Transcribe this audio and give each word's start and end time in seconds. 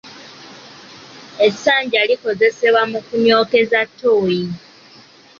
Essanja 1.47 1.99
likozesebwa 2.09 2.81
mu 2.91 2.99
kunyookeza 3.07 3.79
ttooyi. 3.89 4.41